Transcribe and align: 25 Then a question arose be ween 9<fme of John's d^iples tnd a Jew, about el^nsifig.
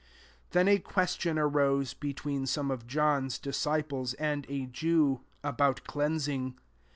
25 0.49 0.49
Then 0.49 0.67
a 0.67 0.79
question 0.79 1.37
arose 1.37 1.93
be 1.93 2.15
ween 2.25 2.45
9<fme 2.45 2.71
of 2.71 2.87
John's 2.87 3.37
d^iples 3.37 4.15
tnd 4.15 4.45
a 4.49 4.65
Jew, 4.65 5.21
about 5.43 5.83
el^nsifig. 5.83 6.55